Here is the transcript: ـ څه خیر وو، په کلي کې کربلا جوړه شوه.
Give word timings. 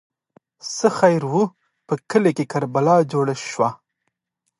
ـ 0.39 0.75
څه 0.75 0.87
خیر 0.99 1.21
وو، 1.31 1.43
په 1.87 1.93
کلي 2.09 2.31
کې 2.37 2.49
کربلا 2.53 2.95
جوړه 3.13 3.35
شوه. 3.49 3.69